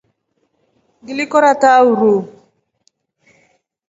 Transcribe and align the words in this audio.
Ngili 1.01 1.25
kora 1.31 1.51
taa 1.61 1.79
uruu. 1.91 2.21